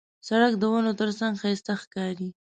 [0.27, 2.29] سړک د ونو ترڅنګ ښایسته ښکاري.